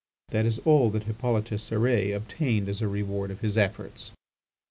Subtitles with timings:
[0.29, 4.09] That is all that Hippolyte Cérès obtained as a reward of his efforts.